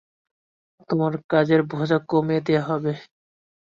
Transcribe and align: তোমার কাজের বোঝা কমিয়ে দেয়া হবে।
তোমার 0.89 1.13
কাজের 1.29 1.61
বোঝা 1.71 1.97
কমিয়ে 2.09 2.41
দেয়া 2.41 2.63
হবে। 2.69 2.93